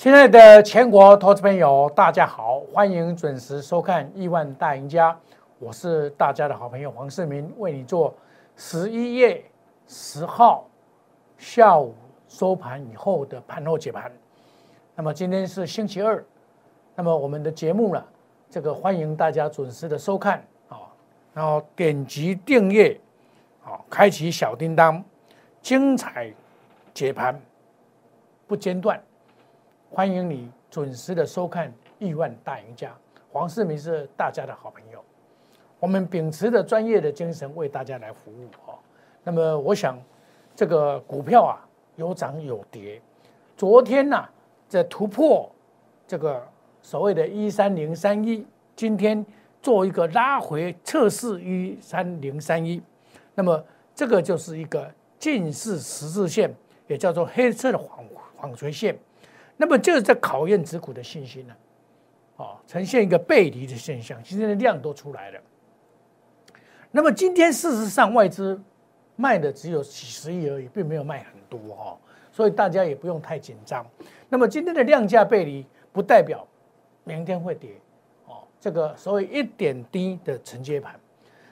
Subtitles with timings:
[0.00, 5.12] 亲爱的全国投资朋友，大家好，欢迎准时收看《亿万大赢家》，
[5.58, 8.14] 我是大家的好朋友黄世明，为你做
[8.56, 9.44] 十一月
[9.86, 10.66] 十号
[11.36, 11.94] 下午
[12.28, 14.10] 收盘以后的盘后解盘。
[14.94, 16.24] 那么今天是星期二，
[16.94, 18.02] 那么我们的节目呢，
[18.48, 20.80] 这个欢迎大家准时的收看啊，
[21.34, 22.98] 然后点击订阅，
[23.60, 25.04] 好，开启小叮当，
[25.60, 26.32] 精彩
[26.94, 27.38] 解盘
[28.46, 28.98] 不间断。
[29.92, 31.68] 欢迎你准时的收看
[31.98, 32.90] 《亿万大赢家》，
[33.32, 35.04] 黄世明是大家的好朋友。
[35.80, 38.78] 我们秉持着专业的精神为大家来服务哦。
[39.24, 40.00] 那么，我想
[40.54, 43.02] 这个股票啊有涨有跌。
[43.56, 44.24] 昨天呢，
[44.68, 45.50] 在突破
[46.06, 46.40] 这个
[46.80, 48.46] 所谓的一三零三一，
[48.76, 49.26] 今天
[49.60, 52.80] 做一个拉回测试一三零三一，
[53.34, 53.60] 那么
[53.92, 54.88] 这个就是一个
[55.18, 56.54] 近似十字线，
[56.86, 58.04] 也叫做黑色的纺
[58.40, 58.96] 纺锤线。
[59.60, 61.54] 那么就是在考验指股的信心呢，
[62.36, 65.40] 哦，呈现一个背离的现象，今天的量都出来了。
[66.90, 68.58] 那么今天事实上外资
[69.16, 71.98] 卖的只有几十亿而已，并没有卖很多哈，
[72.32, 73.86] 所以大家也不用太紧张。
[74.30, 76.48] 那么今天的量价背离不代表
[77.04, 77.72] 明天会跌，
[78.28, 80.98] 哦，这个所谓一点低的承接盘，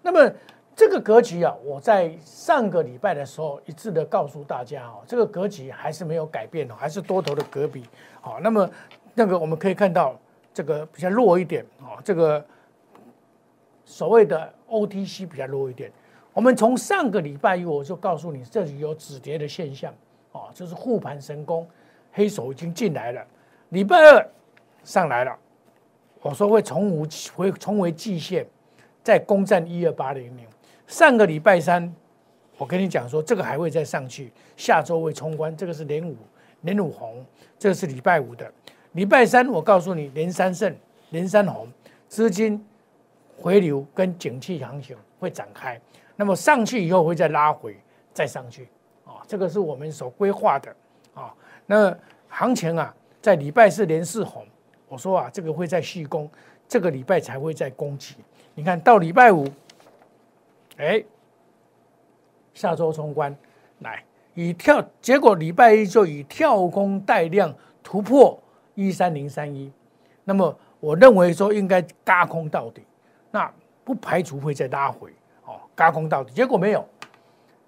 [0.00, 0.32] 那么。
[0.80, 7.82] 这个格局啊，我在上个礼拜的时候一致的告诉大家哦，这个格局还是没有改变的，还是多头的格局。
[8.22, 8.66] 好，那么
[9.12, 10.18] 那个我们可以看到
[10.54, 12.42] 这个比较弱一点啊，这个
[13.84, 15.92] 所谓的 OTC 比较弱一点。
[16.32, 19.92] 我们从上个礼拜一我就告诉你，这里有止跌的现象
[20.32, 21.68] 啊，就是护盘神功，
[22.10, 23.22] 黑手已经进来了。
[23.68, 24.26] 礼拜二
[24.82, 25.36] 上来了，
[26.22, 27.06] 我说会重无
[27.36, 28.46] 会重为季线，
[29.04, 30.46] 在攻占一二八零零。
[30.90, 31.94] 上个礼拜三，
[32.58, 35.56] 我跟你讲说，这个还会再上去，下周会冲关。
[35.56, 36.16] 这个是连五
[36.62, 37.24] 连五红，
[37.56, 38.52] 这个是礼拜五的。
[38.92, 40.74] 礼拜三我告诉你，连三胜
[41.10, 41.68] 连三红，
[42.08, 42.60] 资金
[43.38, 45.80] 回流跟景气行情会展开。
[46.16, 47.76] 那么上去以后会再拉回，
[48.12, 48.66] 再上去
[49.04, 50.74] 啊，这个是我们所规划的
[51.14, 51.32] 啊。
[51.66, 51.96] 那
[52.28, 52.92] 行情啊，
[53.22, 54.44] 在礼拜四连四红，
[54.88, 56.28] 我说啊，这个会在续攻，
[56.66, 58.16] 这个礼拜才会再攻击。
[58.56, 59.46] 你看到礼拜五。
[60.80, 61.04] 哎，
[62.54, 63.36] 下周冲关
[63.80, 64.02] 来
[64.32, 68.38] 以跳，结果礼拜一就以跳空带量突破
[68.74, 69.70] 一三零三一，
[70.24, 72.82] 那么我认为说应该嘎空到底，
[73.30, 73.52] 那
[73.84, 75.12] 不排除会再拉回
[75.44, 76.82] 哦，嘎空到底，结果没有，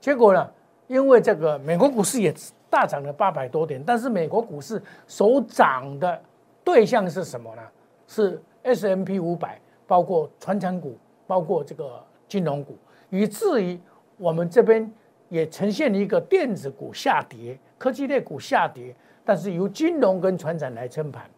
[0.00, 0.50] 结果呢，
[0.88, 2.34] 因为这个美国股市也
[2.68, 6.20] 大涨了八百多点，但是美国股市首涨的
[6.64, 7.62] 对象是什么呢？
[8.08, 12.76] 是 S M P 五百，包括传产股，包括这个金融股。
[13.10, 13.78] 以至于
[14.16, 14.90] 我们这边
[15.28, 18.94] 也呈现了一个电子股下跌、科技类股下跌，
[19.24, 21.28] 但是由金融跟船产来撑盘。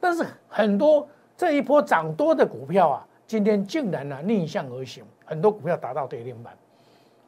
[0.00, 6.56] 但是很多这一波涨多的股票啊，今天竟然呢逆向而行，很多股票达到跌停板，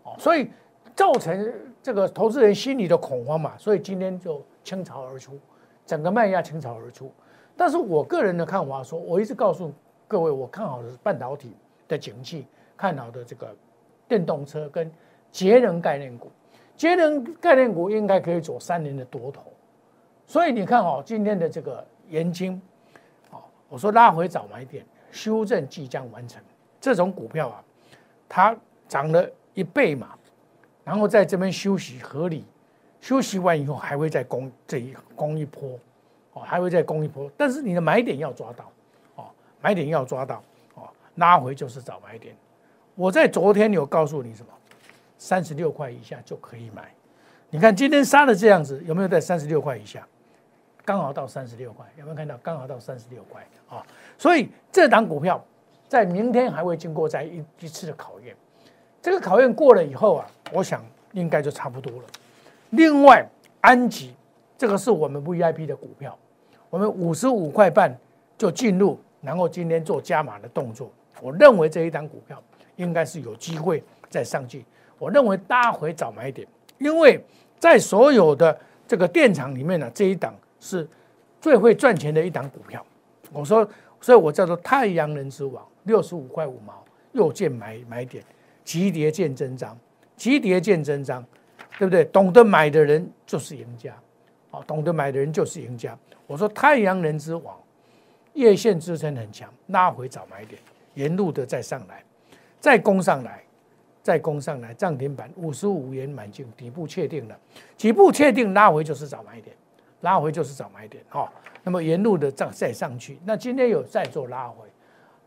[0.02, 0.50] 哦，所以
[0.94, 5.38] 造成这个投资人心里的恐慌嘛，所以今天就倾巢而出，
[5.86, 7.12] 整个卖压倾巢而出。
[7.56, 9.72] 但是我个人的看法说，我一直告诉
[10.06, 11.56] 各位，我看好的是半导体
[11.86, 13.54] 的景气，看好的这个。
[14.08, 14.90] 电动车跟
[15.30, 16.32] 节能概念股，
[16.74, 19.52] 节能概念股应该可以走三年的多头，
[20.26, 22.60] 所以你看哦，今天的这个盐金，
[23.30, 26.42] 哦，我说拉回早买点，修正即将完成，
[26.80, 27.62] 这种股票啊，
[28.28, 28.56] 它
[28.88, 30.16] 涨了一倍嘛，
[30.82, 32.44] 然后在这边休息合理，
[33.00, 35.78] 休息完以后还会再攻这一攻一波，
[36.32, 38.72] 哦，还会再攻一波，但是你的买点要抓到，
[39.16, 39.26] 哦，
[39.60, 40.42] 买点要抓到，
[40.74, 42.34] 哦，拉回就是早买点。
[42.98, 44.48] 我在昨天有告诉你什么？
[45.18, 46.92] 三十六块以下就可以买。
[47.48, 50.04] 你看今天杀的这样子，有没有在三十六块以下？
[50.84, 52.36] 刚好到三十六块，有没有看到？
[52.38, 53.86] 刚好到三十六块啊！
[54.18, 55.40] 所以这档股票
[55.86, 58.34] 在明天还会经过在一一次的考验。
[59.00, 62.04] 这个考验过了以后啊，我想应该就差不多了。
[62.70, 63.24] 另外，
[63.60, 64.12] 安吉
[64.56, 66.18] 这个是我们 VIP 的股票，
[66.68, 67.96] 我们五十五块半
[68.36, 70.90] 就进入，然后今天做加码的动作。
[71.20, 72.42] 我认为这一档股票。
[72.78, 74.64] 应该是有机会再上去，
[74.98, 76.48] 我认为大回早买点，
[76.78, 77.22] 因为
[77.58, 80.88] 在所有的这个电厂里面呢，这一档是
[81.40, 82.84] 最会赚钱的一档股票。
[83.32, 83.68] 我说，
[84.00, 86.82] 所以我叫做太阳能之王，六十五块五毛
[87.12, 88.24] 又见买买点，
[88.64, 89.76] 急跌见真章，
[90.16, 91.24] 急跌见真章，
[91.78, 92.04] 对不对？
[92.06, 93.92] 懂得买的人就是赢家，
[94.50, 95.98] 啊，懂得买的人就是赢家。
[96.26, 97.54] 我说太阳能之王，
[98.34, 100.60] 月线支撑很强，拉回早买点，
[100.94, 102.02] 沿路的再上来。
[102.60, 103.42] 再攻上来，
[104.02, 107.38] 再攻上来，涨停板五十五元买进，底部确定了，
[107.76, 109.54] 底部确定拉回就是早买点，
[110.00, 111.30] 拉回就是找买点哈。
[111.64, 114.66] 那么沿路的再再上去，那今天有再做拉回，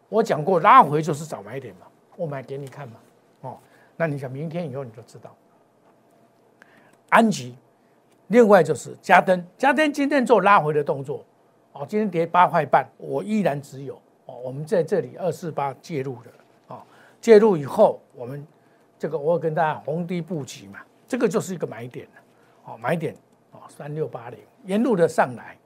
[0.10, 1.86] 我讲过拉回就是找买点嘛，
[2.18, 2.96] 我买给你看嘛，
[3.42, 3.58] 哦，
[3.96, 5.36] 那你想明天以后你就知道。
[7.10, 7.56] 安吉，
[8.28, 11.24] 另外就是嘉登，嘉登今天做拉回的动作，
[11.74, 13.96] 哦，今天跌八块半，我依然持有
[14.26, 16.32] 哦，我们在这里二四八介入的，
[17.22, 18.46] 介入以后我们
[18.98, 22.08] 这个我跟大家红低布局嘛，这个就是一个买点
[22.66, 23.16] 哦，买点
[23.52, 25.58] 哦，三六八零沿路的上来，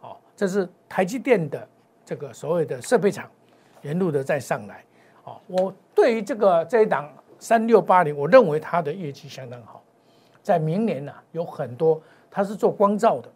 [0.00, 1.66] 哦，这是台积电的
[2.04, 3.30] 这个所谓的设备厂
[3.82, 4.84] 沿路的再上来，
[5.24, 9.82] 哦，我对于这个这一档三六八零，我认为它的业绩相当好。
[10.42, 12.00] 在明年呢，有很多
[12.30, 13.28] 它是做光照的，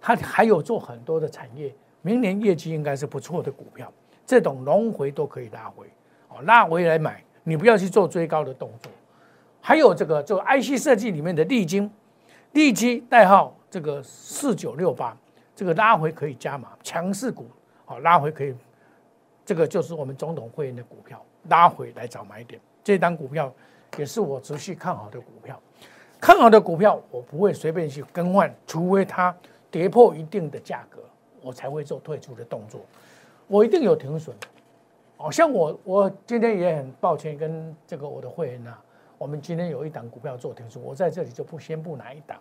[0.00, 1.72] 它还有做很多的产业，
[2.02, 3.92] 明年业绩应该是不错的股票，
[4.26, 5.86] 这种龙回都可以拉回，
[6.42, 8.90] 拉回来买，你不要去做追高的动作。
[9.60, 11.90] 还有这个做 IC 设计里面的利晶，
[12.52, 15.16] 利基代号这个四九六八，
[15.56, 17.46] 这个拉回可以加码，强势股，
[17.86, 18.54] 哦，拉回可以，
[19.44, 23.52] 这个就是我们总统会员的股票，拉回来找买点，这单股票
[23.96, 25.58] 也是我持续看好的股票。
[26.20, 29.34] 看好的股票，我不会随便去更换，除非它
[29.70, 31.00] 跌破一定的价格，
[31.42, 32.80] 我才会做退出的动作。
[33.46, 34.34] 我一定有停损。
[35.24, 38.74] 好，像我，我今天也很抱歉跟这个我的会员呐，
[39.16, 42.36] 我们今天有一档股票做停损，我在这里就不宣布哪一档。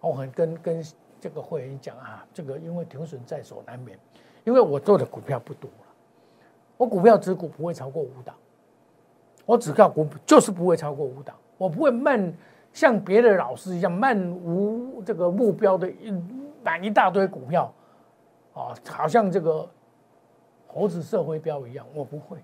[0.00, 0.84] 我很跟跟
[1.20, 3.96] 这个会员讲啊，这个因为停损在所难免，
[4.42, 5.86] 因为我做的股票不多了，
[6.76, 8.34] 我股票持股不会超过五档，
[9.46, 12.34] 我只靠股就是不会超过五档，我不会慢。
[12.72, 15.88] 像别的老师一样漫无这个目标的
[16.64, 17.72] 买一大堆股票，
[18.54, 19.68] 啊，好像这个
[20.74, 22.38] 猴子社会标一样，我不会，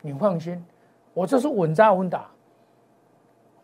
[0.00, 0.64] 你放心，
[1.12, 2.30] 我就是稳扎稳打。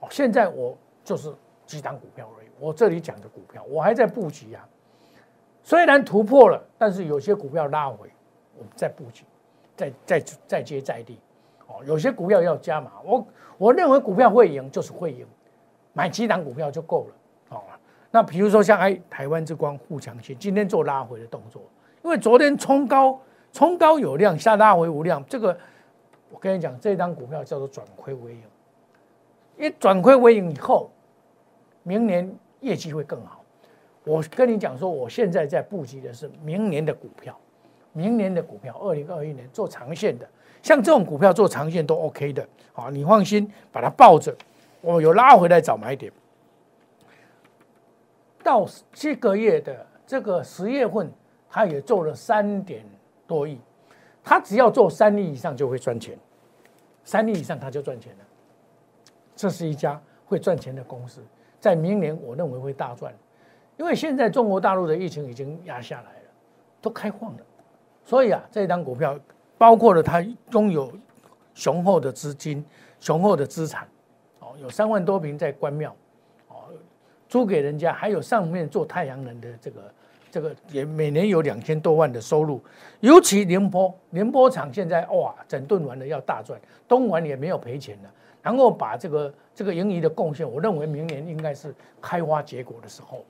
[0.01, 1.33] 哦，现在我就是
[1.65, 4.69] 几档股票而已，我这里讲的股票，我还在布局啊。
[5.63, 8.11] 虽然突破了，但是有些股票拉回，
[8.59, 9.25] 我们再布局，
[9.75, 11.19] 再再再接再厉。
[11.67, 13.27] 哦，有些股票要加码，我
[13.57, 15.27] 我认为股票会赢就是会赢。
[15.95, 17.63] 买几档股票就够了，哦，
[18.11, 21.63] 那比如说像哎台湾之光富强线，今天做拉回的动作，
[22.03, 23.21] 因为昨天冲高，
[23.53, 25.57] 冲高有量，下拉回无量，这个
[26.31, 28.43] 我跟你讲，这张股票叫做转亏为盈，
[29.59, 30.91] 一转亏为盈以后，
[31.83, 33.45] 明年业绩会更好。
[34.05, 37.39] 我跟你讲说，我现在在布局的是明年的股票，
[37.93, 40.29] 明年的股票，二零二一年做长线的，
[40.63, 44.35] 像这种股票做长线都 OK 的，好，你放心把它抱着。
[44.81, 46.11] 我有拉回来找买点，
[48.43, 51.13] 到这个月的这个十月份，
[51.49, 52.85] 他也做了三点
[53.33, 53.59] 多亿，
[54.23, 56.19] 他只要做三亿以上就会赚钱，
[57.03, 58.25] 三亿以上他就赚钱了。
[59.35, 61.23] 这是一家会赚钱的公司，
[61.59, 63.15] 在明年我认为会大赚，
[63.79, 66.29] 因为现在中国大陆的疫情已经压下来了，
[66.83, 67.41] 都开放了，
[68.05, 69.19] 所以啊，这张股票
[69.57, 70.21] 包括了它
[70.51, 70.93] 拥有
[71.55, 72.63] 雄厚的资金、
[73.01, 73.89] 雄厚的资产。
[74.41, 75.97] 哦有三万多平在关庙，
[76.49, 76.69] 哦，
[77.27, 79.93] 租给人家，还有上面做太阳能的这个，
[80.33, 82.61] 这个也每年有两千多万的收入。
[82.99, 88.11] 尤其宁波，宁波厂现在哇，整顿完了要大赚，东莞也没有赔钱了。
[88.43, 93.25] 然后把这个这个盈余的贡献，我认为明年应该是开花结果的时候，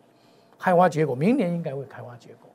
[0.59, 2.49] 开花结果，明年应该会开花结果。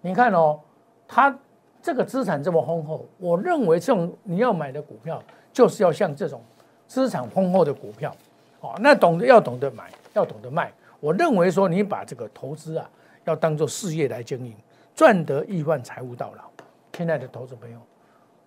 [0.00, 0.58] 你看哦，
[1.06, 1.38] 它
[1.80, 5.22] 这个资产这么丰厚，我认为这种你要买的股票，
[5.52, 6.42] 就是要像这种。
[6.88, 8.14] 资产丰厚的股票，
[8.60, 10.72] 哦，那懂得要懂得买，要懂得卖。
[11.00, 12.88] 我认为说，你把这个投资啊，
[13.26, 14.54] 要当做事业来经营，
[14.94, 16.44] 赚得亿万，财务到老。
[16.92, 17.78] 亲爱的投资朋友，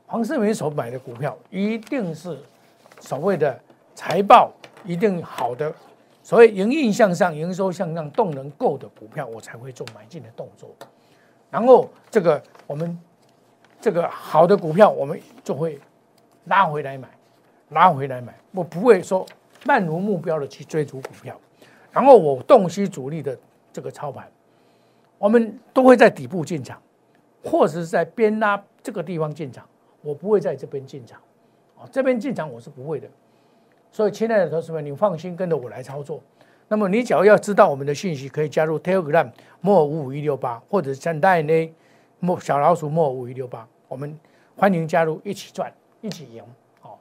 [0.08, 2.38] 黄世明所买的股票，一定是
[3.00, 3.60] 所谓的
[3.94, 4.52] 财报
[4.84, 5.72] 一定好的，
[6.24, 10.70] 所谓营运向上、营收向上、动能够的股票，我才会做买进的动作。
[11.52, 13.00] 然后这个我们
[13.80, 15.80] 这个好的股票，我们就会
[16.46, 17.08] 拉回来买。
[17.72, 19.24] 拉回来买，我不会说
[19.64, 21.40] 漫无目标的去追逐股票，
[21.92, 23.38] 然后我洞悉主力的
[23.72, 24.28] 这个操盘，
[25.20, 26.82] 我们都会在底部进场，
[27.44, 29.64] 或者是在边拉这个地方进场，
[30.02, 31.20] 我不会在这边进场，
[31.78, 33.08] 啊，这边进场我是不会的。
[33.92, 36.20] 所以，亲爱的同事们，你放心跟着我来操作。
[36.68, 39.30] 那么，你只要要知道我们的信息，可以加入 Telegram
[39.62, 41.74] 莫五五一六八，或者像大 A
[42.20, 44.18] 莫小老鼠莫五一六八，我们
[44.56, 45.72] 欢迎加入，一起赚，
[46.02, 46.44] 一起赢。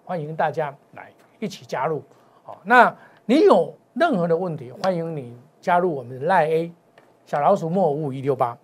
[0.04, 2.02] 欢迎大家来一起加入，
[2.42, 2.96] 好，那
[3.26, 6.72] 你有任何的问题，欢迎你加入我们的赖 A
[7.28, 8.56] 小老鼠莫五一六八。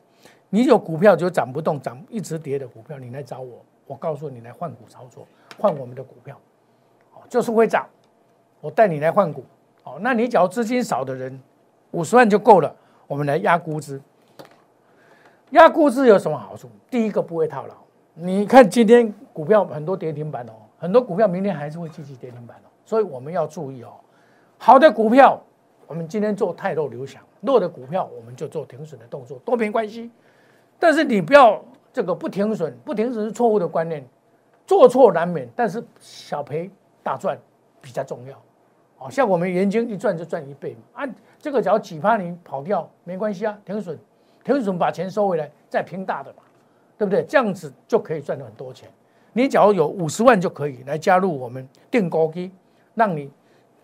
[0.48, 5.26] 你有股票就涨不动、涨一直跌的股票，你来找我，我告诉你来换股操作，
[5.58, 6.34] 换我们的股票，
[7.10, 7.86] 好，就是会涨，
[8.62, 9.44] 我带你来换股，
[9.82, 11.38] 哦，那你只要资金少的人，
[11.90, 12.74] 五十万就够了，
[13.06, 14.00] 我们来压估值，
[15.50, 16.70] 压估值有什么好处？
[16.88, 17.74] 第一个不会套牢。
[18.14, 23.92] 你看今天股票很多跌停板哦，很多股票明天还是会继续跌停板哦，所以我们要注意哦。
[24.56, 25.38] 好的股票，
[25.86, 30.10] 我们今天做太弱留强；弱的股票，我们就做停损的动作，都没关系。
[30.78, 34.04] 但是你不要这个不停损，不停损是错误的观念，
[34.66, 36.70] 做错难免，但是小赔
[37.02, 37.38] 大赚
[37.80, 38.36] 比较重要。
[38.98, 41.08] 哦，像我们元金一赚就赚一倍嘛，啊，
[41.38, 43.98] 这个只要几趴你跑掉没关系啊，停损，
[44.42, 46.42] 停损把钱收回来再拼大的嘛，
[46.96, 47.24] 对不对？
[47.24, 48.88] 这样子就可以赚到很多钱。
[49.32, 52.52] 你只要有五十万就可以来加入我们定高机，
[52.94, 53.30] 让你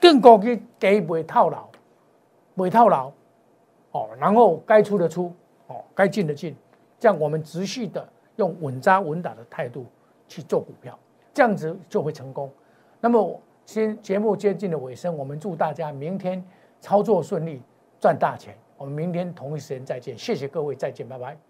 [0.00, 1.69] 定高机给不会套牢，
[2.55, 3.11] 不套牢，
[3.92, 5.32] 哦，然后该出的出，
[5.66, 6.56] 哦，该进的进，
[6.99, 9.87] 这样我们持续的用稳扎稳打的态度
[10.28, 10.99] 去做股票，
[11.32, 12.50] 这样子就会成功。
[13.00, 13.40] 那么。
[13.66, 16.44] 先节目接近的尾声，我们祝大家明天
[16.80, 17.62] 操作顺利，
[18.00, 18.52] 赚大钱。
[18.76, 21.50] 我们明天同一时间再见，谢谢各位，再见，拜拜。